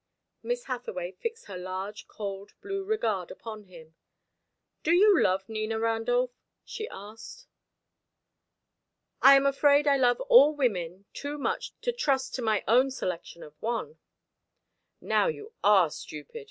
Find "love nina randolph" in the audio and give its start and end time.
5.21-6.31